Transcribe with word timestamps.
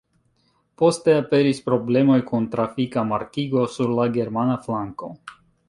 Poste 0.81 1.13
aperis 1.17 1.59
problemoj 1.67 2.17
kun 2.31 2.49
trafika 2.57 3.05
markigo 3.13 3.67
sur 3.77 3.95
la 4.01 4.09
germana 4.19 4.59
flanko. 4.67 5.15